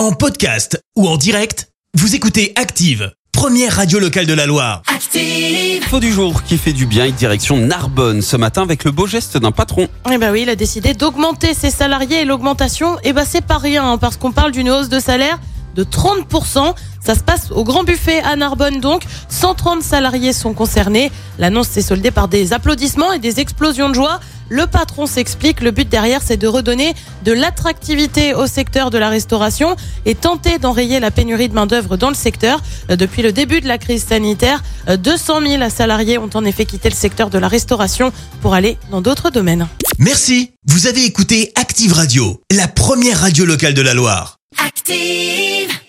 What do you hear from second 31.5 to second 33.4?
main-d'œuvre dans le secteur. Euh, Depuis le